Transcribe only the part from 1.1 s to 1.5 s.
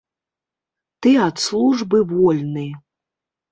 ад